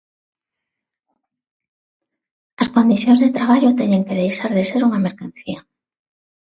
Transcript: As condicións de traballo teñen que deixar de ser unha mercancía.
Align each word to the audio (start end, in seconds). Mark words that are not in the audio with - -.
As 2.61 2.71
condicións 2.75 3.19
de 3.21 3.33
traballo 3.37 3.77
teñen 3.79 4.05
que 4.07 4.19
deixar 4.21 4.51
de 4.57 4.63
ser 4.69 4.81
unha 4.87 5.03
mercancía. 5.07 5.59